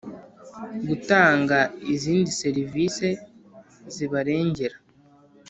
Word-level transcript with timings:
gutanga 0.87 1.57
izindi 1.93 2.29
serivisi 2.41 3.09
zibarengera 3.93 4.77